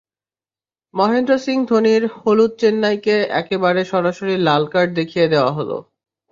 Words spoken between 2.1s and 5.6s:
হলুদ চেন্নাইকে একেবারে সরাসরি লাল কার্ড দেখিয়ে দেওয়া